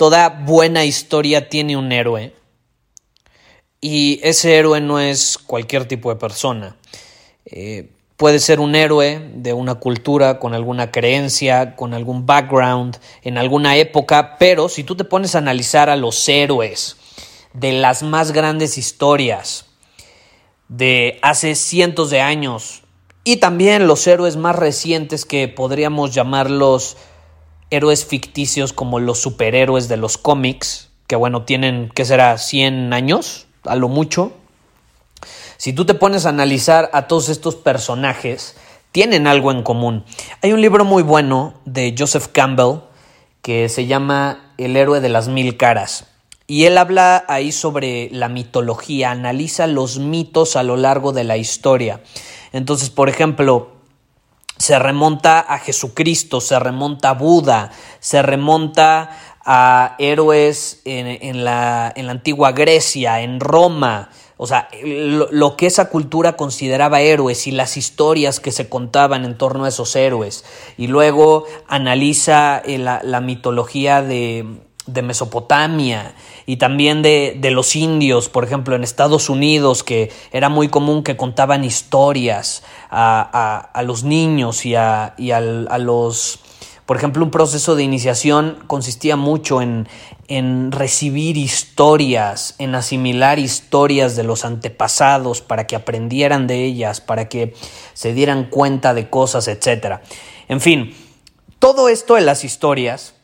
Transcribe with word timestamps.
Toda 0.00 0.30
buena 0.30 0.86
historia 0.86 1.50
tiene 1.50 1.76
un 1.76 1.92
héroe. 1.92 2.32
Y 3.82 4.18
ese 4.22 4.56
héroe 4.56 4.80
no 4.80 4.98
es 4.98 5.36
cualquier 5.36 5.84
tipo 5.84 6.08
de 6.08 6.16
persona. 6.18 6.78
Eh, 7.44 7.90
puede 8.16 8.38
ser 8.38 8.60
un 8.60 8.74
héroe 8.74 9.20
de 9.34 9.52
una 9.52 9.74
cultura, 9.74 10.38
con 10.38 10.54
alguna 10.54 10.90
creencia, 10.90 11.76
con 11.76 11.92
algún 11.92 12.24
background, 12.24 12.96
en 13.20 13.36
alguna 13.36 13.76
época, 13.76 14.38
pero 14.38 14.70
si 14.70 14.84
tú 14.84 14.96
te 14.96 15.04
pones 15.04 15.34
a 15.34 15.38
analizar 15.38 15.90
a 15.90 15.96
los 15.96 16.26
héroes 16.30 16.96
de 17.52 17.72
las 17.72 18.02
más 18.02 18.32
grandes 18.32 18.78
historias 18.78 19.66
de 20.68 21.18
hace 21.20 21.54
cientos 21.54 22.08
de 22.08 22.22
años 22.22 22.84
y 23.22 23.36
también 23.36 23.86
los 23.86 24.06
héroes 24.06 24.38
más 24.38 24.56
recientes 24.56 25.26
que 25.26 25.46
podríamos 25.46 26.14
llamarlos 26.14 26.96
héroes 27.70 28.04
ficticios 28.04 28.72
como 28.72 29.00
los 29.00 29.20
superhéroes 29.20 29.88
de 29.88 29.96
los 29.96 30.18
cómics, 30.18 30.90
que 31.06 31.16
bueno, 31.16 31.44
tienen, 31.44 31.90
¿qué 31.94 32.04
será? 32.04 32.36
100 32.38 32.92
años, 32.92 33.46
a 33.64 33.76
lo 33.76 33.88
mucho. 33.88 34.32
Si 35.56 35.72
tú 35.72 35.84
te 35.84 35.94
pones 35.94 36.26
a 36.26 36.30
analizar 36.30 36.90
a 36.92 37.06
todos 37.06 37.28
estos 37.28 37.56
personajes, 37.56 38.56
tienen 38.92 39.26
algo 39.26 39.52
en 39.52 39.62
común. 39.62 40.04
Hay 40.42 40.52
un 40.52 40.60
libro 40.60 40.84
muy 40.84 41.02
bueno 41.02 41.54
de 41.64 41.94
Joseph 41.96 42.28
Campbell 42.32 42.80
que 43.42 43.68
se 43.68 43.86
llama 43.86 44.52
El 44.58 44.76
héroe 44.76 45.00
de 45.00 45.08
las 45.08 45.28
mil 45.28 45.56
caras. 45.56 46.06
Y 46.46 46.64
él 46.64 46.78
habla 46.78 47.24
ahí 47.28 47.52
sobre 47.52 48.08
la 48.10 48.28
mitología, 48.28 49.12
analiza 49.12 49.68
los 49.68 49.98
mitos 49.98 50.56
a 50.56 50.64
lo 50.64 50.76
largo 50.76 51.12
de 51.12 51.24
la 51.24 51.36
historia. 51.36 52.00
Entonces, 52.52 52.90
por 52.90 53.08
ejemplo, 53.08 53.79
se 54.60 54.78
remonta 54.78 55.40
a 55.40 55.58
Jesucristo, 55.58 56.42
se 56.42 56.58
remonta 56.58 57.10
a 57.10 57.14
Buda, 57.14 57.70
se 57.98 58.20
remonta 58.20 59.10
a 59.42 59.96
héroes 59.98 60.82
en, 60.84 61.44
la, 61.44 61.90
en 61.96 62.04
la, 62.04 62.12
antigua 62.12 62.52
Grecia, 62.52 63.22
en 63.22 63.40
Roma, 63.40 64.10
o 64.36 64.46
sea, 64.46 64.68
lo, 64.82 65.56
que 65.56 65.64
esa 65.64 65.88
cultura 65.88 66.36
consideraba 66.36 67.00
héroes 67.00 67.46
y 67.46 67.52
las 67.52 67.78
historias 67.78 68.38
que 68.38 68.52
se 68.52 68.68
contaban 68.68 69.24
en 69.24 69.38
torno 69.38 69.64
a 69.64 69.68
esos 69.68 69.96
héroes. 69.96 70.44
Y 70.76 70.88
luego 70.88 71.46
analiza 71.66 72.60
eh, 72.64 72.78
la 72.78 73.20
mitología 73.22 74.02
de, 74.02 74.44
de 74.92 75.02
Mesopotamia 75.02 76.14
y 76.46 76.56
también 76.56 77.02
de, 77.02 77.36
de, 77.38 77.50
los 77.50 77.76
indios, 77.76 78.28
por 78.28 78.44
ejemplo, 78.44 78.74
en 78.74 78.84
Estados 78.84 79.28
Unidos, 79.28 79.82
que 79.82 80.10
era 80.32 80.48
muy 80.48 80.68
común 80.68 81.02
que 81.02 81.16
contaban 81.16 81.64
historias 81.64 82.62
a, 82.90 83.70
a, 83.72 83.82
los 83.82 84.04
niños 84.04 84.66
y, 84.66 84.74
a, 84.74 85.14
y 85.16 85.30
a 85.30 85.40
los... 85.40 86.40
Por 86.86 86.96
ejemplo, 86.96 87.24
un 87.24 87.30
proceso 87.30 87.76
de 87.76 87.84
iniciación 87.84 88.58
consistía 88.66 89.14
mucho 89.14 89.62
en, 89.62 89.86
en 90.26 90.72
recibir 90.72 91.36
historias, 91.36 92.54
en 92.58 92.74
asimilar 92.74 93.38
historias 93.38 94.16
de 94.16 94.22
los 94.24 94.44
antepasados 94.44 95.40
para 95.40 95.66
que 95.66 95.76
aprendieran 95.76 96.46
de 96.46 96.64
ellas, 96.64 97.00
para 97.00 97.28
que 97.28 97.54
se 97.94 98.12
dieran 98.12 98.44
cuenta 98.44 98.92
de 98.94 99.08
cosas, 99.10 99.46
etc. 99.48 100.00
En 100.48 100.60
fin, 100.60 100.96
todo 101.60 101.88
esto 101.88 102.16
en 102.16 102.26
las 102.26 102.42
historias 102.42 103.14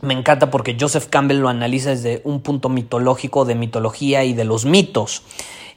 me 0.00 0.14
encanta 0.14 0.50
porque 0.50 0.76
Joseph 0.78 1.06
Campbell 1.08 1.38
lo 1.38 1.48
analiza 1.48 1.90
desde 1.90 2.20
un 2.24 2.40
punto 2.40 2.68
mitológico, 2.68 3.44
de 3.44 3.54
mitología 3.54 4.24
y 4.24 4.34
de 4.34 4.44
los 4.44 4.64
mitos. 4.64 5.22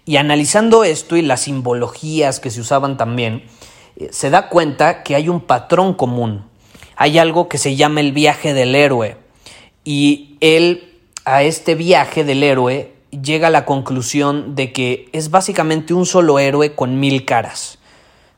Y 0.06 0.18
analizando 0.18 0.84
esto 0.84 1.16
y 1.16 1.22
las 1.22 1.42
simbologías 1.42 2.40
que 2.40 2.52
se 2.52 2.62
usaban 2.62 2.98
también, 2.98 3.44
eh, 3.96 4.10
se 4.12 4.30
da 4.30 4.50
cuenta 4.50 5.04
que 5.04 5.16
hay 5.16 5.30
un 5.30 5.42
patrón 5.42 5.94
común. 5.94 6.46
Hay 6.96 7.18
algo 7.18 7.48
que 7.48 7.58
se 7.58 7.76
llama 7.76 8.02
el 8.02 8.12
viaje 8.12 8.54
del 8.54 8.76
héroe. 8.76 9.18
Y 9.86 10.38
él, 10.42 10.98
a 11.26 11.44
este 11.44 11.76
viaje 11.76 12.24
del 12.24 12.44
héroe, 12.44 12.94
llega 13.12 13.48
a 13.48 13.52
la 13.52 13.66
conclusión 13.66 14.56
de 14.56 14.74
que 14.74 15.10
es 15.14 15.32
básicamente 15.32 15.94
un 15.94 16.06
solo 16.06 16.40
héroe 16.40 16.76
con 16.76 17.00
mil 17.00 17.26
caras 17.26 17.79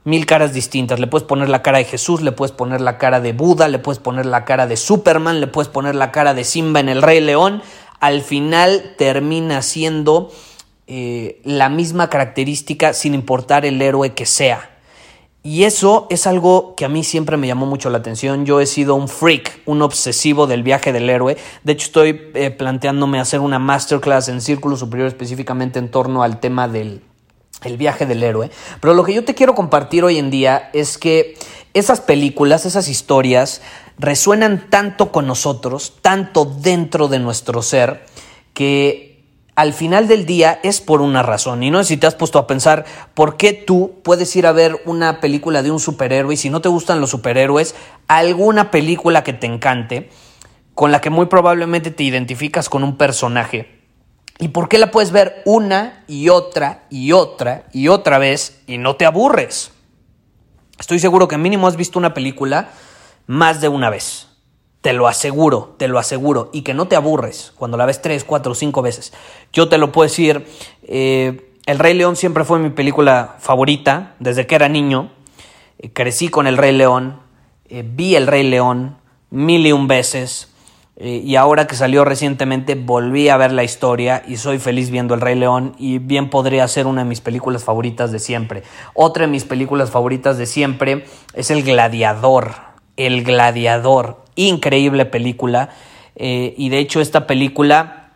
mil 0.04 0.26
caras 0.26 0.54
distintas. 0.54 1.00
Le 1.00 1.08
puedes 1.08 1.28
poner 1.28 1.50
la 1.50 1.62
cara 1.62 1.78
de 1.78 1.86
Jesús, 1.86 2.22
le 2.22 2.32
puedes 2.32 2.52
poner 2.52 2.82
la 2.82 2.98
cara 2.98 3.20
de 3.20 3.34
Buda, 3.34 3.68
le 3.68 3.80
puedes 3.80 4.00
poner 4.00 4.26
la 4.26 4.46
cara 4.46 4.68
de 4.68 4.78
Superman, 4.78 5.40
le 5.40 5.48
puedes 5.48 5.70
poner 5.70 5.96
la 5.96 6.12
cara 6.12 6.34
de 6.34 6.44
Simba 6.44 6.80
en 6.80 6.90
el 6.90 7.02
Rey 7.02 7.22
León. 7.22 7.62
Al 8.00 8.22
final 8.22 8.96
termina 8.98 9.62
siendo 9.62 10.32
eh, 10.88 11.40
la 11.44 11.70
misma 11.70 12.10
característica 12.10 12.94
sin 12.94 13.14
importar 13.14 13.66
el 13.66 13.82
héroe 13.82 14.14
que 14.14 14.26
sea. 14.26 14.68
Y 15.44 15.64
eso 15.64 16.06
es 16.12 16.28
algo 16.28 16.76
que 16.76 16.86
a 16.86 16.90
mí 16.90 17.04
siempre 17.04 17.36
me 17.36 17.48
llamó 17.48 17.66
mucho 17.66 17.90
la 17.90 17.98
atención. 17.98 18.46
Yo 18.46 18.60
he 18.60 18.68
sido 18.68 18.94
un 18.94 19.08
freak, 19.08 19.62
un 19.66 19.82
obsesivo 19.82 20.46
del 20.46 20.62
viaje 20.62 20.94
del 20.94 21.10
héroe. 21.10 21.36
De 21.64 21.72
hecho, 21.72 21.88
estoy 21.88 22.30
eh, 22.36 22.52
planteándome 22.52 23.20
hacer 23.20 23.40
una 23.40 23.58
masterclass 23.58 24.30
en 24.30 24.40
Círculo 24.40 24.78
Superior 24.78 25.08
específicamente 25.08 25.80
en 25.80 25.90
torno 25.90 26.22
al 26.22 26.40
tema 26.40 26.68
del, 26.68 27.02
el 27.64 27.78
viaje 27.78 28.06
del 28.06 28.24
héroe. 28.24 28.52
Pero 28.80 28.94
lo 28.94 29.04
que 29.04 29.14
yo 29.14 29.24
te 29.24 29.36
quiero 29.36 29.56
compartir 29.56 30.04
hoy 30.04 30.18
en 30.18 30.30
día 30.30 30.70
es 30.74 30.98
que 30.98 31.36
esas 31.74 32.02
películas, 32.02 32.66
esas 32.66 32.88
historias, 32.88 33.62
resuenan 33.98 34.70
tanto 34.70 35.12
con 35.12 35.28
nosotros, 35.28 35.94
tanto 36.02 36.46
dentro 36.46 37.08
de 37.08 37.20
nuestro 37.20 37.62
ser, 37.62 38.06
que 38.54 39.12
al 39.56 39.74
final 39.74 40.08
del 40.08 40.26
día 40.26 40.60
es 40.64 40.82
por 40.82 41.02
una 41.02 41.24
razón. 41.24 41.64
Y 41.64 41.72
no 41.72 41.80
sé 41.80 41.90
si 41.90 41.98
te 41.98 42.08
has 42.08 42.16
puesto 42.16 42.40
a 42.40 42.48
pensar 42.48 42.86
por 43.14 43.38
qué 43.38 43.54
tú 43.54 44.00
puedes 44.04 44.36
ir 44.36 44.48
a 44.48 44.52
ver 44.52 44.82
una 44.86 45.22
película 45.22 45.62
de 45.62 45.72
un 45.72 45.80
superhéroe 45.80 46.34
y 46.34 46.38
si 46.38 46.50
no 46.50 46.62
te 46.62 46.70
gustan 46.70 47.00
los 47.00 47.12
superhéroes, 47.12 47.76
alguna 48.08 48.72
película 48.72 49.24
que 49.24 49.34
te 49.34 49.48
encante, 49.48 50.10
con 50.74 50.92
la 50.92 51.02
que 51.02 51.10
muy 51.10 51.28
probablemente 51.28 51.92
te 51.92 52.04
identificas 52.04 52.70
con 52.70 52.84
un 52.84 52.98
personaje 52.98 53.81
¿Y 54.40 54.50
por 54.50 54.70
qué 54.70 54.78
la 54.78 54.92
puedes 54.92 55.12
ver 55.12 55.42
una 55.46 56.04
y 56.08 56.30
otra 56.30 56.86
y 56.90 57.12
otra 57.12 57.68
y 57.72 57.90
otra 57.90 58.18
vez 58.18 58.62
y 58.68 58.78
no 58.78 58.96
te 58.96 59.06
aburres? 59.06 59.72
Estoy 60.80 61.00
seguro 61.00 61.28
que 61.28 61.38
mínimo 61.38 61.68
has 61.68 61.76
visto 61.76 62.00
una 62.00 62.14
película 62.14 62.70
más 63.28 63.62
de 63.62 63.68
una 63.68 63.90
vez. 63.90 64.28
Te 64.82 64.94
lo 64.94 65.08
aseguro, 65.08 65.76
te 65.78 65.88
lo 65.88 66.00
aseguro. 66.00 66.50
Y 66.54 66.64
que 66.64 66.74
no 66.74 66.88
te 66.88 66.96
aburres 66.96 67.54
cuando 67.56 67.78
la 67.78 67.86
ves 67.86 68.02
tres, 68.02 68.24
cuatro, 68.24 68.56
cinco 68.56 68.82
veces. 68.82 69.14
Yo 69.54 69.70
te 69.70 69.78
lo 69.78 69.92
puedo 69.92 70.10
decir, 70.10 70.48
eh, 70.84 71.54
El 71.68 71.78
Rey 71.78 71.94
León 71.94 72.16
siempre 72.16 72.44
fue 72.44 72.58
mi 72.58 72.72
película 72.72 73.36
favorita 73.40 74.16
desde 74.18 74.48
que 74.48 74.56
era 74.56 74.70
niño. 74.70 75.12
Eh, 75.78 75.94
crecí 75.94 76.30
con 76.30 76.48
El 76.48 76.58
Rey 76.58 76.76
León, 76.76 77.20
eh, 77.70 77.84
vi 77.88 78.16
El 78.16 78.26
Rey 78.26 78.44
León 78.44 78.98
mil 79.30 79.66
y 79.66 79.72
un 79.72 79.88
veces. 79.88 80.51
Eh, 80.98 81.22
y 81.26 81.36
ahora 81.36 81.68
que 81.68 81.76
salió 81.76 82.06
recientemente 82.06 82.76
volví 82.76 83.30
a 83.30 83.38
ver 83.38 83.54
la 83.54 83.64
historia 83.64 84.24
y 84.28 84.38
soy 84.38 84.60
feliz 84.60 84.92
viendo 84.92 85.14
El 85.14 85.22
Rey 85.22 85.36
León 85.36 85.74
y 85.80 86.00
bien 86.00 86.30
podría 86.30 86.68
ser 86.68 86.86
una 86.86 87.04
de 87.04 87.10
mis 87.10 87.22
películas 87.22 87.64
favoritas 87.64 88.12
de 88.12 88.20
siempre. 88.20 88.64
Otra 88.94 89.26
de 89.26 89.32
mis 89.32 89.46
películas 89.46 89.90
favoritas 89.90 90.38
de 90.38 90.46
siempre 90.46 91.06
es 91.34 91.50
El 91.50 91.64
Gladiador. 91.64 92.54
El 92.98 93.24
Gladiador. 93.24 94.24
Increíble 94.36 95.06
película. 95.06 95.70
Eh, 96.16 96.54
y 96.58 96.70
de 96.70 96.80
hecho 96.80 97.02
esta 97.02 97.26
película 97.26 98.12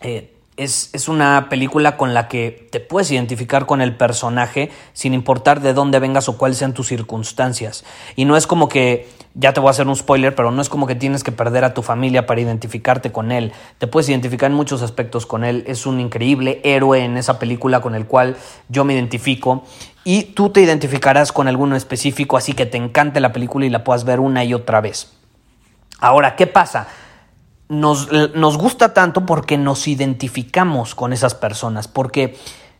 eh, 0.00 0.37
es, 0.58 1.08
una 1.08 1.48
película 1.48 1.96
con 1.96 2.14
la 2.14 2.28
que 2.28 2.68
te 2.70 2.80
puedes 2.80 3.10
identificar 3.10 3.64
con 3.64 3.80
el 3.80 3.96
personaje 3.96 4.70
sin 4.92 5.14
importar 5.14 5.60
de 5.60 5.72
dónde 5.72 6.00
vengas 6.00 6.28
o 6.28 6.36
cuáles 6.36 6.58
sean 6.58 6.74
tus 6.74 6.88
circunstancias. 6.88 7.84
Y 8.16 8.24
no 8.24 8.36
es 8.36 8.46
como 8.46 8.68
que, 8.68 9.08
ya 9.34 9.52
te 9.52 9.60
voy 9.60 9.68
a 9.68 9.70
hacer 9.70 9.86
un 9.86 9.94
spoiler, 9.94 10.34
pero 10.34 10.50
no 10.50 10.60
es 10.60 10.68
como 10.68 10.86
que 10.86 10.96
tienes 10.96 11.22
que 11.22 11.30
perder 11.30 11.64
a 11.64 11.74
tu 11.74 11.82
familia 11.82 12.26
para 12.26 12.40
identificarte 12.40 13.12
con 13.12 13.30
él. 13.30 13.52
Te 13.78 13.86
puedes 13.86 14.08
identificar 14.08 14.50
en 14.50 14.56
muchos 14.56 14.82
aspectos 14.82 15.26
con 15.26 15.44
él. 15.44 15.62
Es 15.68 15.86
un 15.86 16.00
increíble 16.00 16.60
héroe 16.64 17.04
en 17.04 17.16
esa 17.16 17.38
película 17.38 17.80
con 17.80 17.94
el 17.94 18.06
cual 18.06 18.36
yo 18.68 18.84
me 18.84 18.94
identifico. 18.94 19.64
Y 20.02 20.24
tú 20.34 20.50
te 20.50 20.60
identificarás 20.60 21.30
con 21.30 21.46
alguno 21.46 21.76
específico, 21.76 22.36
así 22.36 22.52
que 22.52 22.66
te 22.66 22.78
encante 22.78 23.20
la 23.20 23.32
película 23.32 23.64
y 23.64 23.70
la 23.70 23.84
puedas 23.84 24.04
ver 24.04 24.18
una 24.18 24.42
y 24.44 24.54
otra 24.54 24.80
vez. 24.80 25.12
Ahora, 26.00 26.34
¿qué 26.36 26.46
pasa? 26.46 26.88
Nos, 27.68 28.08
gusta 28.56 28.94
tanto 28.94 29.26
porque 29.26 29.58
nos 29.58 29.88
identificamos 29.88 30.94
con 30.94 31.12
esas 31.12 31.34
personas, 31.34 31.88
porque 31.88 32.36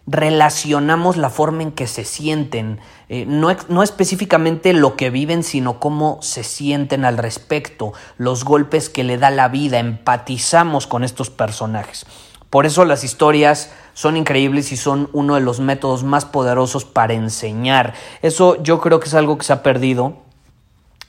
relacionamos 0.07 1.19
la 1.19 1.29
forma 1.29 1.63
en 1.63 1.73
que 1.73 1.87
se 1.87 2.05
sienten, 2.05 2.81
eh, 3.11 3.27
no, 3.27 3.55
no, 3.69 3.83
específicamente 3.83 4.73
lo 4.73 4.97
que 4.97 5.11
viven, 5.11 5.43
sino 5.43 5.79
cómo 5.79 6.19
se 6.23 6.43
sienten 6.43 7.05
al 7.05 7.19
respecto, 7.19 7.93
los 8.17 8.45
golpes 8.45 8.89
que 8.89 9.05
le 9.05 9.19
da 9.19 9.31
la 9.31 9.49
vida, 9.49 9.79
empatizamos 9.79 10.87
con 10.87 11.05
estos 11.05 11.29
personajes. 11.29 12.07
Por 12.49 12.65
eso 12.65 12.87
las 12.87 13.05
historias 13.05 13.71
son 13.93 14.17
increíbles 14.17 14.73
y 14.73 14.79
son 14.79 15.11
uno 15.13 15.35
de 15.35 15.43
los 15.43 15.61
métodos 15.61 16.03
más 16.03 16.25
poderosos 16.25 16.87
para 16.87 17.13
enseñar. 17.13 17.93
Eso 18.23 18.63
yo 18.63 18.81
creo 18.81 19.01
que 19.01 19.09
es 19.09 19.15
algo 19.15 19.37
que 19.37 19.45
se 19.45 19.53
ha 19.53 19.63
perdido 19.63 20.28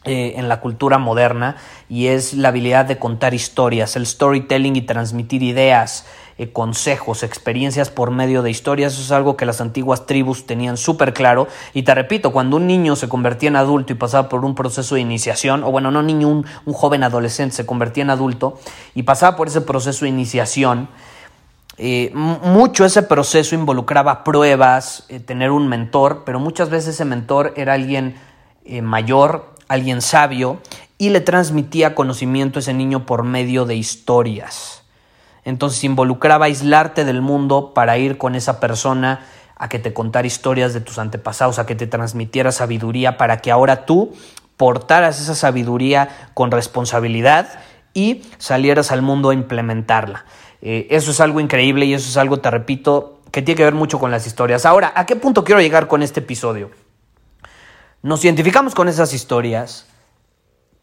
eh, 0.06 0.36
en 0.38 0.48
la 0.48 0.62
cultura 0.62 0.98
moderna 0.98 1.58
y 1.90 2.08
es 2.08 2.34
la 2.34 2.48
habilidad 2.48 2.86
de 2.86 2.98
contar 2.98 3.34
historias, 3.34 3.98
el 3.98 4.06
storytelling 4.06 4.78
y 4.78 4.82
transmitir 4.84 5.44
ideas, 5.44 6.06
eh, 6.38 6.54
consejos, 6.54 7.22
experiencias 7.22 7.90
por 7.90 8.10
medio 8.10 8.42
de 8.42 8.50
historias. 8.50 8.94
Eso 8.94 9.02
es 9.02 9.12
algo 9.12 9.36
que 9.36 9.46
las 9.46 9.60
antiguas 9.60 10.06
tribus 10.06 10.46
tenían 10.46 10.78
súper 10.78 11.14
claro. 11.14 11.50
Y 11.74 11.84
te 11.84 11.94
repito, 11.94 12.32
cuando 12.32 12.56
un 12.56 12.66
niño 12.66 12.96
se 12.96 13.10
convertía 13.10 13.50
en 13.50 13.58
adulto 13.58 13.92
y 13.92 13.98
pasaba 13.98 14.30
por 14.30 14.46
un 14.46 14.56
proceso 14.56 14.96
de 14.96 15.02
iniciación, 15.02 15.66
o 15.66 15.72
bueno, 15.72 15.92
no 15.92 16.02
niño, 16.02 16.30
un, 16.30 16.46
joven 16.72 17.04
adolescente 17.04 17.58
se 17.58 17.66
convertía 17.66 18.04
en 18.04 18.10
adulto 18.10 18.58
y 18.96 19.04
pasaba 19.04 19.36
por 19.36 19.50
ese 19.50 19.60
proceso 19.60 20.06
de 20.06 20.12
iniciación, 20.12 20.88
eh, 21.78 22.10
mucho 22.14 22.86
ese 22.86 23.04
proceso 23.04 23.54
involucraba 23.54 24.24
pruebas, 24.24 25.08
tener 25.26 25.52
un 25.52 25.68
mentor, 25.68 26.24
pero 26.26 26.40
muchas 26.40 26.70
veces 26.70 26.96
ese 26.96 27.04
mentor 27.04 27.54
era 27.58 27.74
alguien 27.74 28.16
mayor, 28.82 29.59
alguien 29.70 30.02
sabio, 30.02 30.62
y 30.98 31.10
le 31.10 31.22
transmitía 31.22 31.96
conocimiento 31.96 32.60
a 32.60 32.62
ese 32.62 32.74
niño 32.74 33.06
por 33.06 33.24
medio 33.24 33.66
de 33.66 33.76
historias. 33.76 34.84
Entonces 35.46 35.84
involucraba 35.86 36.46
aislarte 36.46 37.06
del 37.06 37.22
mundo 37.22 37.74
para 37.74 37.98
ir 37.98 38.18
con 38.18 38.36
esa 38.36 38.60
persona 38.60 39.22
a 39.56 39.70
que 39.70 39.80
te 39.80 39.94
contara 39.94 40.28
historias 40.28 40.74
de 40.74 40.82
tus 40.82 41.00
antepasados, 41.00 41.58
a 41.58 41.66
que 41.66 41.76
te 41.76 41.88
transmitiera 41.88 42.52
sabiduría, 42.52 43.18
para 43.18 43.38
que 43.38 43.52
ahora 43.52 43.86
tú 43.86 44.14
portaras 44.58 45.22
esa 45.22 45.36
sabiduría 45.36 46.10
con 46.34 46.52
responsabilidad 46.52 47.48
y 47.94 48.24
salieras 48.38 48.92
al 48.92 49.02
mundo 49.02 49.30
a 49.30 49.34
implementarla. 49.34 50.26
Eh, 50.62 50.88
eso 50.90 51.12
es 51.12 51.22
algo 51.22 51.40
increíble 51.40 51.86
y 51.86 51.94
eso 51.94 52.10
es 52.10 52.18
algo, 52.18 52.40
te 52.40 52.52
repito, 52.52 53.22
que 53.32 53.42
tiene 53.42 53.58
que 53.58 53.64
ver 53.64 53.74
mucho 53.74 54.00
con 54.00 54.12
las 54.12 54.28
historias. 54.28 54.66
Ahora, 54.66 54.92
¿a 54.96 55.06
qué 55.06 55.16
punto 55.16 55.44
quiero 55.44 55.62
llegar 55.62 55.88
con 55.88 56.04
este 56.04 56.20
episodio? 56.20 56.72
Nos 58.02 58.24
identificamos 58.24 58.76
con 58.76 58.88
esas 58.88 59.14
historias 59.14 59.86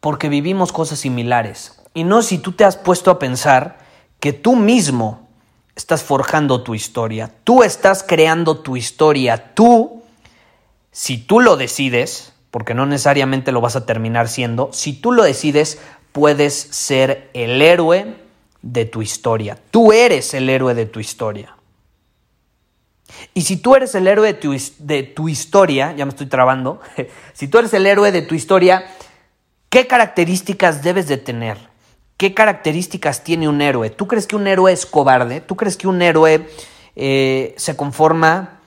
porque 0.00 0.28
vivimos 0.28 0.70
cosas 0.70 0.98
similares. 0.98 1.80
Y 1.94 2.04
no 2.04 2.20
si 2.20 2.36
tú 2.38 2.52
te 2.52 2.64
has 2.64 2.76
puesto 2.76 3.10
a 3.10 3.18
pensar 3.18 3.78
que 4.20 4.34
tú 4.34 4.54
mismo 4.54 5.26
estás 5.74 6.02
forjando 6.02 6.62
tu 6.62 6.74
historia, 6.74 7.32
tú 7.42 7.62
estás 7.62 8.02
creando 8.02 8.58
tu 8.58 8.76
historia, 8.76 9.54
tú, 9.54 10.02
si 10.92 11.16
tú 11.16 11.40
lo 11.40 11.56
decides, 11.56 12.34
porque 12.50 12.74
no 12.74 12.84
necesariamente 12.84 13.50
lo 13.50 13.62
vas 13.62 13.76
a 13.76 13.86
terminar 13.86 14.28
siendo, 14.28 14.70
si 14.72 14.92
tú 14.92 15.12
lo 15.12 15.22
decides, 15.22 15.78
puedes 16.12 16.54
ser 16.54 17.30
el 17.32 17.62
héroe 17.62 18.14
de 18.60 18.84
tu 18.84 19.00
historia. 19.00 19.58
Tú 19.70 19.92
eres 19.92 20.34
el 20.34 20.50
héroe 20.50 20.74
de 20.74 20.84
tu 20.84 21.00
historia. 21.00 21.56
Y 23.35 23.43
si 23.43 23.56
tú 23.56 23.75
eres 23.75 23.94
el 23.94 24.06
héroe 24.06 24.32
de 24.32 25.03
tu, 25.05 25.29
historia, 25.29 25.94
ya 25.94 26.05
me 26.05 26.11
estoy 26.11 26.26
trabando, 26.26 26.81
si 27.32 27.49
tú 27.49 27.58
eres 27.58 27.73
el 27.75 27.87
héroe 27.87 28.12
de 28.12 28.23
tu 28.23 28.35
historia, 28.35 28.87
¿qué 29.69 29.87
características 29.87 30.82
debes 30.82 31.08
de 31.08 31.17
tener? 31.17 31.56
¿Qué 32.17 32.35
características 32.35 33.25
tiene 33.25 33.49
un 33.49 33.61
héroe? 33.61 33.91
¿Tú 33.91 34.06
crees 34.06 34.26
que 34.26 34.37
un 34.37 34.47
héroe 34.47 34.73
es 34.73 34.87
cobarde? 34.87 35.41
¿Tú 35.41 35.55
crees 35.56 35.76
que 35.76 35.87
un 35.87 36.00
héroe 36.03 36.49
eh, 36.97 37.55
se 37.58 37.76
conforma, 37.76 38.61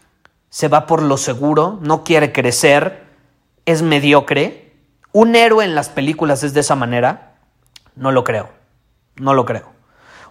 se 0.49 0.67
va 0.67 0.85
por 0.85 1.01
lo 1.01 1.17
seguro, 1.17 1.79
no 1.81 2.03
quiere 2.03 2.31
crecer, 2.31 3.05
es 3.65 3.81
mediocre? 3.81 4.73
¿Un 5.11 5.35
héroe 5.35 5.65
en 5.65 5.73
las 5.73 5.89
películas 5.89 6.43
es 6.43 6.53
de 6.53 6.59
esa 6.59 6.75
manera? 6.75 7.37
No 7.95 8.11
lo 8.11 8.23
creo, 8.23 8.49
no 9.15 9.33
lo 9.33 9.45
creo. 9.45 9.71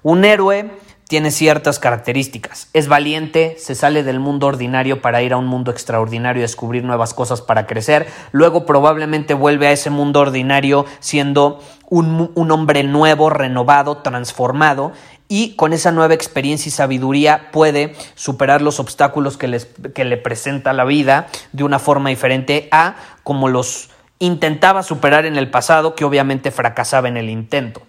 Un 0.02 0.24
héroe 0.24 0.70
tiene 1.08 1.30
ciertas 1.30 1.78
características. 1.78 2.68
Es 2.74 2.86
valiente, 2.86 3.56
se 3.58 3.74
sale 3.74 4.02
del 4.02 4.20
mundo 4.20 4.46
ordinario 4.46 5.00
para 5.00 5.22
ir 5.22 5.32
a 5.32 5.38
un 5.38 5.46
mundo 5.46 5.70
extraordinario 5.70 6.40
y 6.40 6.42
descubrir 6.42 6.84
nuevas 6.84 7.14
cosas 7.14 7.40
para 7.40 7.66
crecer. 7.66 8.06
Luego 8.30 8.66
probablemente 8.66 9.32
vuelve 9.32 9.68
a 9.68 9.72
ese 9.72 9.88
mundo 9.88 10.20
ordinario 10.20 10.84
siendo 11.00 11.60
un, 11.88 12.50
hombre 12.50 12.84
nuevo, 12.84 13.30
renovado, 13.30 13.98
transformado 13.98 14.92
y 15.28 15.56
con 15.56 15.72
esa 15.72 15.92
nueva 15.92 16.12
experiencia 16.12 16.68
y 16.68 16.72
sabiduría 16.72 17.50
puede 17.52 17.94
superar 18.14 18.60
los 18.60 18.78
obstáculos 18.78 19.38
que, 19.38 19.62
que 19.94 20.04
le 20.04 20.18
presenta 20.18 20.74
la 20.74 20.84
vida 20.84 21.28
de 21.52 21.64
una 21.64 21.78
forma 21.78 22.10
diferente 22.10 22.68
a 22.70 22.96
como 23.24 23.48
los 23.48 23.88
intentaba 24.18 24.82
superar 24.82 25.24
en 25.24 25.38
el 25.38 25.50
pasado, 25.50 25.94
que 25.94 26.04
obviamente 26.04 26.50
fracasaba 26.50 27.08
en 27.08 27.16
el 27.16 27.30
intento. 27.30 27.82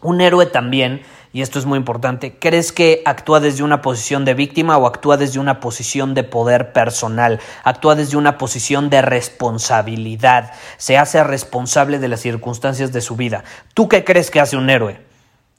Un 0.00 0.20
héroe 0.20 0.46
también 0.46 1.02
y 1.32 1.40
esto 1.40 1.58
es 1.58 1.64
muy 1.64 1.78
importante, 1.78 2.36
¿crees 2.38 2.72
que 2.72 3.02
actúa 3.06 3.40
desde 3.40 3.62
una 3.62 3.80
posición 3.80 4.24
de 4.24 4.34
víctima 4.34 4.76
o 4.76 4.86
actúa 4.86 5.16
desde 5.16 5.40
una 5.40 5.60
posición 5.60 6.12
de 6.12 6.24
poder 6.24 6.72
personal? 6.72 7.40
Actúa 7.64 7.94
desde 7.94 8.18
una 8.18 8.36
posición 8.36 8.90
de 8.90 9.00
responsabilidad, 9.00 10.52
se 10.76 10.98
hace 10.98 11.24
responsable 11.24 11.98
de 11.98 12.08
las 12.08 12.20
circunstancias 12.20 12.92
de 12.92 13.00
su 13.00 13.16
vida. 13.16 13.44
¿Tú 13.72 13.88
qué 13.88 14.04
crees 14.04 14.30
que 14.30 14.40
hace 14.40 14.56
un 14.56 14.68
héroe? 14.68 15.00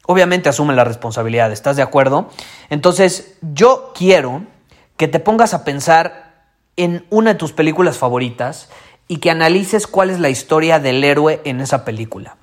Obviamente 0.05 0.49
asume 0.49 0.75
la 0.75 0.83
responsabilidad, 0.83 1.51
¿estás 1.51 1.75
de 1.75 1.81
acuerdo? 1.81 2.29
Entonces, 2.69 3.37
yo 3.41 3.93
quiero 3.95 4.43
que 4.97 5.07
te 5.07 5.19
pongas 5.19 5.53
a 5.53 5.63
pensar 5.63 6.33
en 6.75 7.05
una 7.09 7.33
de 7.33 7.39
tus 7.39 7.53
películas 7.53 7.97
favoritas 7.97 8.69
y 9.07 9.17
que 9.17 9.31
analices 9.31 9.87
cuál 9.87 10.09
es 10.09 10.19
la 10.19 10.29
historia 10.29 10.79
del 10.79 11.03
héroe 11.03 11.41
en 11.45 11.61
esa 11.61 11.83
película. 11.85 12.37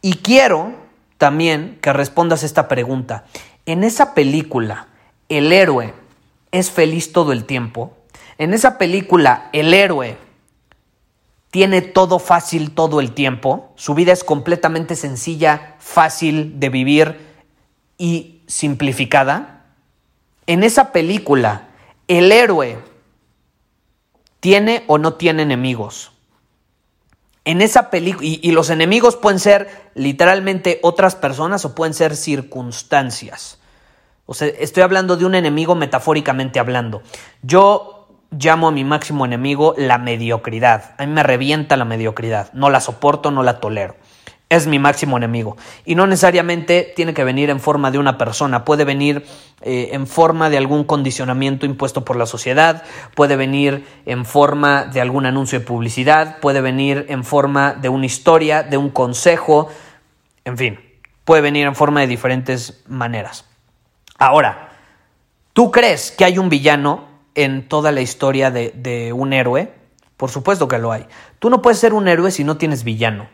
Y 0.00 0.14
quiero 0.14 0.81
también 1.22 1.78
que 1.80 1.92
respondas 1.92 2.42
esta 2.42 2.66
pregunta. 2.66 3.26
En 3.64 3.84
esa 3.84 4.12
película, 4.12 4.88
el 5.28 5.52
héroe 5.52 5.94
es 6.50 6.72
feliz 6.72 7.12
todo 7.12 7.30
el 7.30 7.44
tiempo. 7.44 7.96
En 8.38 8.52
esa 8.52 8.76
película, 8.76 9.48
el 9.52 9.72
héroe 9.72 10.16
tiene 11.52 11.80
todo 11.80 12.18
fácil 12.18 12.72
todo 12.72 12.98
el 12.98 13.12
tiempo. 13.12 13.72
Su 13.76 13.94
vida 13.94 14.12
es 14.12 14.24
completamente 14.24 14.96
sencilla, 14.96 15.76
fácil 15.78 16.58
de 16.58 16.70
vivir 16.70 17.20
y 17.98 18.40
simplificada. 18.48 19.66
En 20.48 20.64
esa 20.64 20.90
película, 20.90 21.68
el 22.08 22.32
héroe 22.32 22.78
tiene 24.40 24.82
o 24.88 24.98
no 24.98 25.14
tiene 25.14 25.44
enemigos. 25.44 26.10
En 27.44 27.60
esa 27.60 27.90
película, 27.90 28.26
y, 28.26 28.50
los 28.52 28.70
enemigos 28.70 29.16
pueden 29.16 29.40
ser 29.40 29.90
literalmente 29.94 30.78
otras 30.82 31.16
personas 31.16 31.64
o 31.64 31.74
pueden 31.74 31.92
ser 31.92 32.16
circunstancias. 32.16 33.58
O 34.26 34.34
sea, 34.34 34.48
estoy 34.48 34.84
hablando 34.84 35.16
de 35.16 35.24
un 35.24 35.34
enemigo 35.34 35.74
metafóricamente 35.74 36.60
hablando. 36.60 37.02
Yo 37.42 38.08
llamo 38.30 38.68
a 38.68 38.72
mi 38.72 38.84
máximo 38.84 39.26
enemigo 39.26 39.74
la 39.76 39.98
mediocridad. 39.98 40.94
A 40.98 41.06
mí 41.06 41.12
me 41.12 41.24
revienta 41.24 41.76
la 41.76 41.84
mediocridad. 41.84 42.52
No 42.52 42.70
la 42.70 42.80
soporto, 42.80 43.32
no 43.32 43.42
la 43.42 43.58
tolero 43.58 43.96
es 44.56 44.66
mi 44.66 44.78
máximo 44.78 45.16
enemigo. 45.16 45.56
Y 45.86 45.94
no 45.94 46.06
necesariamente 46.06 46.92
tiene 46.94 47.14
que 47.14 47.24
venir 47.24 47.48
en 47.48 47.58
forma 47.58 47.90
de 47.90 47.98
una 47.98 48.18
persona, 48.18 48.64
puede 48.64 48.84
venir 48.84 49.24
eh, 49.62 49.90
en 49.92 50.06
forma 50.06 50.50
de 50.50 50.58
algún 50.58 50.84
condicionamiento 50.84 51.64
impuesto 51.64 52.04
por 52.04 52.16
la 52.16 52.26
sociedad, 52.26 52.82
puede 53.14 53.36
venir 53.36 53.86
en 54.04 54.26
forma 54.26 54.84
de 54.84 55.00
algún 55.00 55.24
anuncio 55.24 55.58
de 55.58 55.64
publicidad, 55.64 56.38
puede 56.40 56.60
venir 56.60 57.06
en 57.08 57.24
forma 57.24 57.72
de 57.72 57.88
una 57.88 58.04
historia, 58.04 58.62
de 58.62 58.76
un 58.76 58.90
consejo, 58.90 59.68
en 60.44 60.58
fin, 60.58 60.80
puede 61.24 61.40
venir 61.40 61.66
en 61.66 61.74
forma 61.74 62.00
de 62.00 62.06
diferentes 62.06 62.82
maneras. 62.86 63.46
Ahora, 64.18 64.68
¿tú 65.54 65.70
crees 65.70 66.10
que 66.10 66.26
hay 66.26 66.36
un 66.36 66.50
villano 66.50 67.08
en 67.34 67.68
toda 67.68 67.90
la 67.90 68.02
historia 68.02 68.50
de, 68.50 68.72
de 68.76 69.14
un 69.14 69.32
héroe? 69.32 69.72
Por 70.18 70.30
supuesto 70.30 70.68
que 70.68 70.78
lo 70.78 70.92
hay. 70.92 71.06
Tú 71.38 71.48
no 71.48 71.62
puedes 71.62 71.78
ser 71.78 71.94
un 71.94 72.06
héroe 72.06 72.30
si 72.30 72.44
no 72.44 72.58
tienes 72.58 72.84
villano 72.84 73.28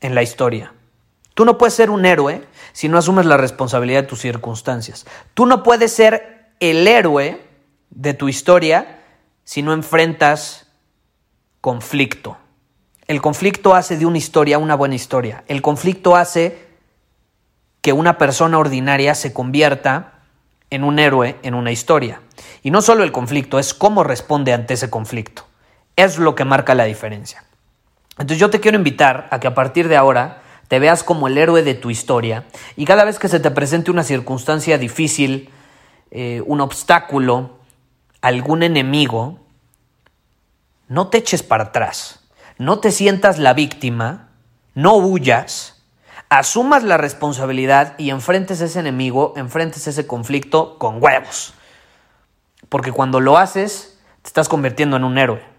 en 0.00 0.14
la 0.14 0.22
historia. 0.22 0.72
Tú 1.34 1.44
no 1.44 1.58
puedes 1.58 1.74
ser 1.74 1.90
un 1.90 2.06
héroe 2.06 2.46
si 2.72 2.88
no 2.88 2.98
asumes 2.98 3.26
la 3.26 3.36
responsabilidad 3.36 4.02
de 4.02 4.08
tus 4.08 4.20
circunstancias. 4.20 5.06
Tú 5.34 5.46
no 5.46 5.62
puedes 5.62 5.92
ser 5.92 6.52
el 6.60 6.86
héroe 6.86 7.40
de 7.90 8.14
tu 8.14 8.28
historia 8.28 9.02
si 9.44 9.62
no 9.62 9.72
enfrentas 9.72 10.68
conflicto. 11.60 12.36
El 13.06 13.20
conflicto 13.20 13.74
hace 13.74 13.96
de 13.96 14.06
una 14.06 14.18
historia 14.18 14.58
una 14.58 14.76
buena 14.76 14.94
historia. 14.94 15.44
El 15.48 15.60
conflicto 15.60 16.16
hace 16.16 16.64
que 17.82 17.92
una 17.92 18.16
persona 18.16 18.58
ordinaria 18.58 19.14
se 19.14 19.32
convierta 19.32 20.14
en 20.70 20.84
un 20.84 20.98
héroe 20.98 21.36
en 21.42 21.54
una 21.54 21.70
historia. 21.70 22.22
Y 22.62 22.70
no 22.70 22.80
solo 22.80 23.04
el 23.04 23.12
conflicto, 23.12 23.58
es 23.58 23.74
cómo 23.74 24.04
responde 24.04 24.52
ante 24.52 24.74
ese 24.74 24.88
conflicto. 24.88 25.46
Es 25.96 26.18
lo 26.18 26.34
que 26.34 26.44
marca 26.44 26.74
la 26.74 26.84
diferencia. 26.84 27.44
Entonces 28.18 28.38
yo 28.38 28.50
te 28.50 28.60
quiero 28.60 28.76
invitar 28.76 29.28
a 29.30 29.40
que 29.40 29.48
a 29.48 29.54
partir 29.54 29.88
de 29.88 29.96
ahora 29.96 30.42
te 30.68 30.78
veas 30.78 31.02
como 31.02 31.26
el 31.26 31.36
héroe 31.36 31.62
de 31.62 31.74
tu 31.74 31.90
historia 31.90 32.44
y 32.76 32.84
cada 32.84 33.04
vez 33.04 33.18
que 33.18 33.28
se 33.28 33.40
te 33.40 33.50
presente 33.50 33.90
una 33.90 34.04
circunstancia 34.04 34.78
difícil, 34.78 35.50
eh, 36.10 36.42
un 36.46 36.60
obstáculo, 36.60 37.58
algún 38.20 38.62
enemigo, 38.62 39.40
no 40.88 41.08
te 41.08 41.18
eches 41.18 41.42
para 41.42 41.64
atrás, 41.64 42.20
no 42.56 42.78
te 42.78 42.92
sientas 42.92 43.38
la 43.38 43.52
víctima, 43.52 44.28
no 44.74 44.96
huyas, 44.96 45.82
asumas 46.28 46.84
la 46.84 46.96
responsabilidad 46.96 47.98
y 47.98 48.10
enfrentes 48.10 48.60
ese 48.60 48.78
enemigo, 48.78 49.34
enfrentes 49.36 49.86
ese 49.88 50.06
conflicto 50.06 50.78
con 50.78 51.02
huevos. 51.02 51.54
Porque 52.68 52.92
cuando 52.92 53.20
lo 53.20 53.38
haces, 53.38 53.98
te 54.22 54.28
estás 54.28 54.48
convirtiendo 54.48 54.96
en 54.96 55.04
un 55.04 55.18
héroe 55.18 55.53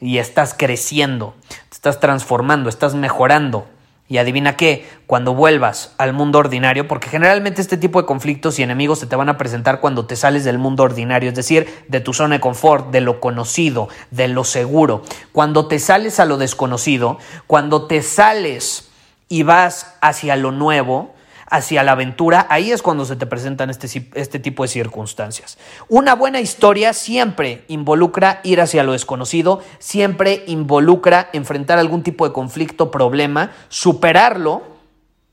y 0.00 0.18
estás 0.18 0.54
creciendo, 0.54 1.34
te 1.48 1.74
estás 1.74 2.00
transformando, 2.00 2.68
estás 2.68 2.94
mejorando. 2.94 3.66
Y 4.08 4.18
adivina 4.18 4.56
qué, 4.56 4.88
cuando 5.08 5.34
vuelvas 5.34 5.92
al 5.98 6.12
mundo 6.12 6.38
ordinario, 6.38 6.86
porque 6.86 7.08
generalmente 7.08 7.60
este 7.60 7.76
tipo 7.76 8.00
de 8.00 8.06
conflictos 8.06 8.56
y 8.58 8.62
enemigos 8.62 9.00
se 9.00 9.08
te 9.08 9.16
van 9.16 9.28
a 9.28 9.36
presentar 9.36 9.80
cuando 9.80 10.06
te 10.06 10.14
sales 10.14 10.44
del 10.44 10.58
mundo 10.58 10.84
ordinario, 10.84 11.28
es 11.28 11.34
decir, 11.34 11.84
de 11.88 11.98
tu 11.98 12.14
zona 12.14 12.36
de 12.36 12.40
confort, 12.40 12.92
de 12.92 13.00
lo 13.00 13.18
conocido, 13.18 13.88
de 14.12 14.28
lo 14.28 14.44
seguro. 14.44 15.02
Cuando 15.32 15.66
te 15.66 15.80
sales 15.80 16.20
a 16.20 16.24
lo 16.24 16.38
desconocido, 16.38 17.18
cuando 17.48 17.88
te 17.88 18.00
sales 18.00 18.90
y 19.28 19.42
vas 19.42 19.96
hacia 20.00 20.36
lo 20.36 20.52
nuevo, 20.52 21.15
hacia 21.48 21.82
la 21.82 21.92
aventura, 21.92 22.46
ahí 22.50 22.72
es 22.72 22.82
cuando 22.82 23.04
se 23.04 23.16
te 23.16 23.26
presentan 23.26 23.70
este, 23.70 24.10
este, 24.14 24.38
tipo 24.38 24.64
de 24.64 24.68
circunstancias. 24.68 25.58
Una 25.88 26.14
buena 26.14 26.40
historia 26.40 26.92
siempre 26.92 27.64
involucra 27.68 28.40
ir 28.42 28.60
hacia 28.60 28.82
lo 28.82 28.92
desconocido, 28.92 29.60
siempre 29.78 30.44
involucra 30.46 31.30
enfrentar 31.32 31.78
algún 31.78 32.02
tipo 32.02 32.26
de 32.26 32.32
conflicto, 32.32 32.90
problema, 32.90 33.52
superarlo, 33.68 34.62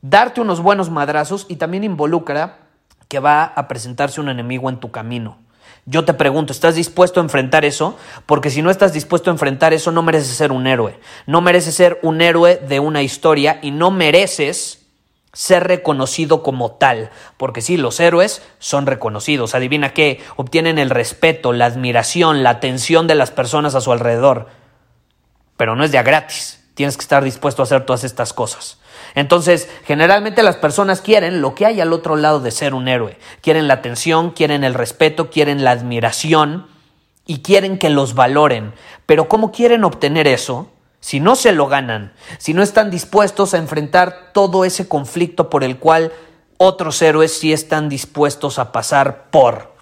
darte 0.02 0.42
unos 0.42 0.62
buenos 0.62 0.90
madrazos 0.90 1.46
y 1.50 1.56
también 1.56 1.84
involucra 1.84 2.60
que 3.08 3.20
va 3.20 3.44
a 3.44 3.68
presentarse 3.68 4.22
un 4.22 4.30
enemigo 4.30 4.70
en 4.70 4.80
tu 4.80 4.92
camino. 4.92 5.38
Yo 5.86 6.06
te 6.06 6.14
pregunto, 6.14 6.54
¿estás 6.54 6.76
dispuesto 6.76 7.20
a 7.20 7.24
enfrentar 7.24 7.66
eso? 7.66 7.98
Porque 8.26 8.50
si 8.50 8.62
no 8.62 8.70
estás 8.70 8.94
dispuesto 8.94 9.30
a 9.30 9.34
enfrentar 9.34 9.74
eso, 9.74 9.92
no 9.92 10.02
mereces 10.02 10.36
ser 10.36 10.54
un 10.54 10.66
héroe. 10.66 10.98
No 11.28 11.42
mereces 11.42 11.76
ser 11.76 12.00
un 12.04 12.22
héroe 12.22 12.56
de 12.56 12.80
una 12.80 13.02
historia 13.02 13.60
y 13.62 13.72
no 13.72 13.92
mereces 13.92 14.83
ser 15.34 15.68
reconocido 15.68 16.44
como 16.44 16.74
tal, 16.74 17.10
porque 17.38 17.62
sí, 17.62 17.76
los 17.76 18.00
héroes 18.00 18.44
son 18.60 18.86
reconocidos, 18.86 19.56
adivina 19.56 19.94
qué, 19.94 20.22
obtienen 20.36 20.78
el 20.78 20.92
respeto, 20.92 21.54
la 21.54 21.66
admiración, 21.66 22.44
la 22.44 22.52
atención 22.52 23.08
de 23.08 23.16
las 23.16 23.32
personas 23.32 23.74
a 23.74 23.82
su 23.82 23.92
alrededor, 23.92 24.48
pero 25.58 25.76
no 25.76 25.84
es 25.84 25.92
de 25.92 26.02
gratis, 26.04 26.64
tienes 26.76 26.98
que 26.98 27.02
estar 27.02 27.24
dispuesto 27.24 27.64
a 27.64 27.66
hacer 27.66 27.84
todas 27.86 28.04
estas 28.04 28.32
cosas. 28.32 28.80
Entonces, 29.16 29.70
generalmente 29.86 30.44
las 30.44 30.56
personas 30.56 31.02
quieren 31.02 31.42
lo 31.42 31.56
que 31.56 31.66
hay 31.66 31.82
al 31.82 31.94
otro 31.94 32.16
lado 32.16 32.40
de 32.40 32.52
ser 32.52 32.76
un 32.76 32.88
héroe, 32.88 33.18
quieren 33.42 33.68
la 33.68 33.76
atención, 33.76 34.32
quieren 34.32 34.64
el 34.64 34.76
respeto, 34.76 35.32
quieren 35.32 35.64
la 35.64 35.72
admiración 35.72 36.68
y 37.26 37.40
quieren 37.40 37.80
que 37.80 37.90
los 37.90 38.14
valoren, 38.14 38.74
pero 39.08 39.28
¿cómo 39.28 39.52
quieren 39.52 39.84
obtener 39.84 40.28
eso? 40.28 40.70
Si 41.04 41.20
no 41.20 41.36
se 41.36 41.52
lo 41.52 41.68
ganan, 41.68 42.14
si 42.38 42.54
no 42.54 42.64
están 42.64 42.90
dispuestos 42.90 43.54
a 43.54 43.58
enfrentar 43.58 44.32
todo 44.32 44.64
ese 44.64 44.88
conflicto 44.88 45.50
por 45.50 45.66
el 45.66 45.78
cual 45.78 46.14
otros 46.56 47.02
héroes 47.02 47.38
sí 47.38 47.52
están 47.52 47.90
dispuestos 47.90 48.58
a 48.58 48.72
pasar 48.72 49.26
por. 49.30 49.74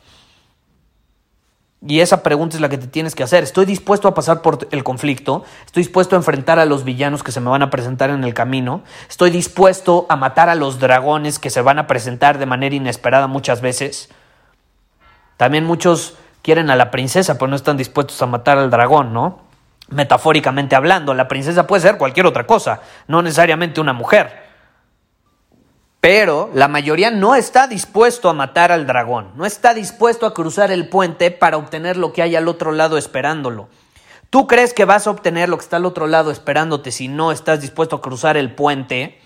Y 1.85 1.99
esa 1.99 2.23
pregunta 2.23 2.57
es 2.57 2.61
la 2.61 2.69
que 2.69 2.79
te 2.79 2.87
tienes 2.87 3.13
que 3.13 3.21
hacer. 3.21 3.43
¿Estoy 3.43 3.67
dispuesto 3.67 4.07
a 4.07 4.15
pasar 4.15 4.41
por 4.41 4.67
el 4.71 4.83
conflicto? 4.83 5.45
¿Estoy 5.63 5.83
dispuesto 5.83 6.15
a 6.15 6.17
enfrentar 6.17 6.57
a 6.57 6.65
los 6.65 6.83
villanos 6.83 7.21
que 7.21 7.31
se 7.31 7.39
me 7.39 7.51
van 7.51 7.61
a 7.61 7.69
presentar 7.69 8.09
en 8.09 8.23
el 8.23 8.33
camino? 8.33 8.81
¿Estoy 9.07 9.29
dispuesto 9.29 10.07
a 10.09 10.15
matar 10.15 10.49
a 10.49 10.55
los 10.55 10.79
dragones 10.79 11.37
que 11.37 11.51
se 11.51 11.61
van 11.61 11.77
a 11.77 11.85
presentar 11.85 12.39
de 12.39 12.47
manera 12.47 12.73
inesperada 12.73 13.27
muchas 13.27 13.61
veces? 13.61 14.09
También 15.37 15.65
muchos 15.65 16.15
quieren 16.41 16.71
a 16.71 16.75
la 16.75 16.89
princesa, 16.89 17.35
pero 17.35 17.49
no 17.49 17.55
están 17.55 17.77
dispuestos 17.77 18.19
a 18.23 18.25
matar 18.25 18.57
al 18.57 18.71
dragón, 18.71 19.13
¿no? 19.13 19.50
Metafóricamente 19.91 20.75
hablando. 20.75 21.13
La 21.13 21.27
princesa 21.27 21.67
puede 21.67 21.81
ser 21.81 21.97
cualquier 21.97 22.25
otra 22.25 22.47
cosa, 22.47 22.81
no 23.07 23.21
necesariamente 23.21 23.79
una 23.79 23.93
mujer. 23.93 24.49
Pero 25.99 26.49
la 26.55 26.67
mayoría 26.67 27.11
no 27.11 27.35
está 27.35 27.67
dispuesto 27.67 28.27
a 28.27 28.33
matar 28.33 28.71
al 28.71 28.87
dragón, 28.87 29.31
no 29.35 29.45
está 29.45 29.75
dispuesto 29.75 30.25
a 30.25 30.33
cruzar 30.33 30.71
el 30.71 30.89
puente 30.89 31.29
para 31.29 31.57
obtener 31.57 31.95
lo 31.95 32.11
que 32.11 32.23
hay 32.23 32.35
al 32.35 32.47
otro 32.47 32.71
lado 32.71 32.97
esperándolo. 32.97 33.69
¿Tú 34.31 34.47
crees 34.47 34.73
que 34.73 34.85
vas 34.85 35.05
a 35.05 35.11
obtener 35.11 35.49
lo 35.49 35.57
que 35.57 35.63
está 35.63 35.75
al 35.75 35.85
otro 35.85 36.07
lado 36.07 36.31
esperándote 36.31 36.91
si 36.91 37.07
no 37.07 37.31
estás 37.31 37.61
dispuesto 37.61 37.97
a 37.97 38.01
cruzar 38.01 38.35
el 38.35 38.55
puente? 38.55 39.19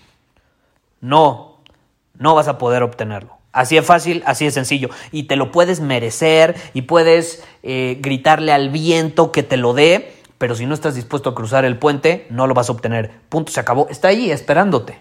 No, 1.00 1.60
no 2.18 2.34
vas 2.34 2.48
a 2.48 2.58
poder 2.58 2.82
obtenerlo. 2.82 3.36
Así 3.52 3.78
es 3.78 3.86
fácil, 3.86 4.22
así 4.26 4.44
es 4.44 4.52
sencillo. 4.52 4.90
Y 5.12 5.22
te 5.22 5.36
lo 5.36 5.50
puedes 5.50 5.80
merecer 5.80 6.56
y 6.74 6.82
puedes 6.82 7.42
eh, 7.62 7.96
gritarle 8.00 8.52
al 8.52 8.68
viento 8.68 9.32
que 9.32 9.42
te 9.42 9.56
lo 9.56 9.72
dé, 9.72 10.15
pero 10.38 10.54
si 10.54 10.66
no 10.66 10.74
estás 10.74 10.94
dispuesto 10.94 11.30
a 11.30 11.34
cruzar 11.34 11.64
el 11.64 11.78
puente, 11.78 12.26
no 12.30 12.46
lo 12.46 12.54
vas 12.54 12.68
a 12.68 12.72
obtener. 12.72 13.10
Punto, 13.28 13.52
se 13.52 13.60
acabó. 13.60 13.86
Está 13.88 14.08
ahí 14.08 14.30
esperándote. 14.30 15.00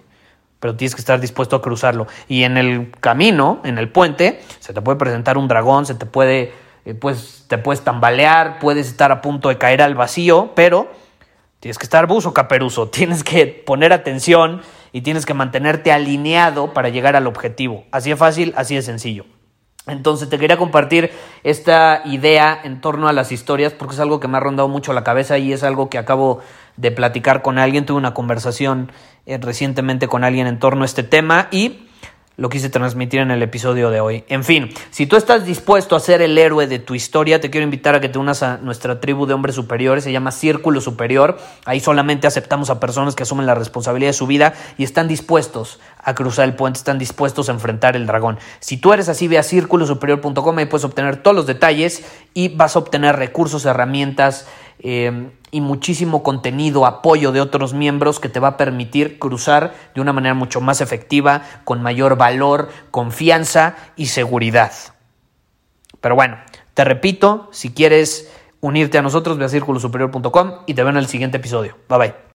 Pero 0.60 0.76
tienes 0.76 0.96
que 0.96 1.02
estar 1.02 1.20
dispuesto 1.20 1.58
a 1.58 1.62
cruzarlo. 1.62 2.08
Y 2.28 2.44
en 2.44 2.58
el 2.58 2.92
camino, 3.00 3.60
en 3.64 3.78
el 3.78 3.90
puente, 3.90 4.42
se 4.60 4.74
te 4.74 4.82
puede 4.82 4.98
presentar 4.98 5.38
un 5.38 5.48
dragón, 5.48 5.86
se 5.86 5.96
te 5.96 6.06
puede, 6.06 6.54
eh, 6.86 6.94
pues, 6.94 7.46
te 7.48 7.58
puedes 7.58 7.84
tambalear, 7.84 8.60
puedes 8.60 8.88
estar 8.88 9.12
a 9.12 9.22
punto 9.22 9.50
de 9.50 9.58
caer 9.58 9.82
al 9.82 9.96
vacío, 9.96 10.54
pero 10.56 10.90
tienes 11.60 11.78
que 11.78 11.86
estar 11.86 12.08
buzo 12.08 12.34
caperuso, 12.34 12.88
tienes 12.90 13.24
que 13.24 13.46
poner 13.46 13.92
atención 13.92 14.62
y 14.94 15.02
tienes 15.02 15.26
que 15.26 15.34
mantenerte 15.34 15.92
alineado 15.92 16.74
para 16.74 16.88
llegar 16.88 17.18
al 17.18 17.28
objetivo. 17.28 17.84
Así 17.92 18.12
es 18.12 18.18
fácil, 18.18 18.54
así 18.56 18.78
es 18.78 18.86
sencillo. 18.86 19.26
Entonces 19.88 20.30
te 20.30 20.40
quería 20.40 20.58
compartir 20.58 21.12
esta 21.44 22.02
idea 22.06 22.60
en 22.64 22.82
torno 22.82 23.08
a 23.08 23.14
las 23.14 23.32
historias 23.32 23.74
porque 23.74 23.94
es 23.94 24.00
algo 24.00 24.20
que 24.20 24.28
me 24.28 24.38
ha 24.38 24.40
rondado 24.40 24.68
mucho 24.68 24.94
la 24.94 25.04
cabeza 25.04 25.38
y 25.38 25.54
es 25.54 25.64
algo 25.64 25.90
que 25.90 25.98
acabo 25.98 26.40
de 26.78 26.92
platicar 26.92 27.42
con 27.42 27.60
alguien. 27.60 27.86
Tuve 27.86 27.98
una 27.98 28.14
conversación 28.14 28.92
eh, 29.26 29.38
recientemente 29.38 30.08
con 30.08 30.24
alguien 30.24 30.48
en 30.48 30.60
torno 30.60 30.84
a 30.84 30.86
este 30.86 31.04
tema 31.04 31.48
y 31.52 31.85
lo 32.38 32.50
quise 32.50 32.70
transmitir 32.70 33.22
en 33.22 33.32
el 33.32 33.42
episodio 33.42 33.90
de 33.90 34.00
hoy. 34.02 34.24
En 34.28 34.44
fin, 34.44 34.70
si 34.92 35.08
tú 35.08 35.16
estás 35.16 35.46
dispuesto 35.46 35.96
a 35.96 36.00
ser 36.00 36.22
el 36.22 36.38
héroe 36.38 36.68
de 36.68 36.80
tu 36.80 36.96
historia, 36.96 37.40
te 37.40 37.50
quiero 37.50 37.64
invitar 37.64 37.96
a 37.96 38.02
que 38.02 38.10
te 38.10 38.20
unas 38.20 38.44
a 38.44 38.58
nuestra 38.58 39.00
tribu 39.00 39.26
de 39.26 39.34
hombres 39.34 39.56
superiores, 39.56 40.04
se 40.04 40.12
llama 40.12 40.32
Círculo 40.32 40.82
Superior. 40.82 41.38
Ahí 41.66 41.80
solamente 41.80 42.28
aceptamos 42.28 42.70
a 42.70 42.80
personas 42.80 43.16
que 43.16 43.24
asumen 43.24 43.46
la 43.46 43.56
responsabilidad 43.56 44.10
de 44.10 44.14
su 44.14 44.28
vida 44.28 44.54
y 44.78 44.84
están 44.84 45.08
dispuestos 45.08 45.80
a 46.04 46.14
cruzar 46.14 46.46
el 46.46 46.56
puente, 46.56 46.78
están 46.78 47.00
dispuestos 47.00 47.50
a 47.50 47.54
enfrentar 47.54 47.96
el 47.96 48.06
dragón. 48.06 48.38
Si 48.60 48.78
tú 48.78 48.94
eres 48.94 49.10
así, 49.10 49.28
ve 49.28 49.38
a 49.38 49.44
círculosuperior.com, 49.44 50.58
ahí 50.58 50.66
puedes 50.66 50.86
obtener 50.86 51.18
todos 51.18 51.36
los 51.36 51.48
detalles 51.48 52.04
y 52.34 52.50
vas 52.50 52.76
a 52.76 52.80
obtener 52.80 53.16
recursos, 53.16 53.66
herramientas, 53.66 54.48
eh, 54.80 55.32
y 55.52 55.62
muchísimo 55.62 56.22
contenido, 56.22 56.86
apoyo 56.86 57.32
de 57.32 57.42
otros 57.42 57.74
miembros 57.74 58.20
que 58.20 58.30
te 58.30 58.40
va 58.40 58.50
a 58.50 58.58
permitir 58.58 59.20
cruzar 59.20 59.74
de 59.96 60.02
una 60.02 60.14
manera 60.14 60.34
mucho 60.34 60.62
más 60.62 60.82
efectiva, 60.82 61.44
con 61.64 61.82
mayor 61.82 62.18
valor, 62.18 62.70
confianza 62.92 63.76
y 63.96 64.08
seguridad. 64.08 64.74
Pero 66.02 66.16
bueno, 66.16 66.38
te 66.74 66.84
repito, 66.84 67.48
si 67.52 67.74
quieres 67.74 68.32
unirte 68.60 68.98
a 68.98 69.02
nosotros, 69.02 69.38
ve 69.38 69.46
a 69.46 69.50
círculosuperior.com 69.50 70.52
y 70.66 70.74
te 70.74 70.84
veo 70.84 70.92
en 70.92 70.98
el 70.98 71.08
siguiente 71.08 71.38
episodio. 71.38 71.78
Bye 71.88 71.98
bye. 71.98 72.35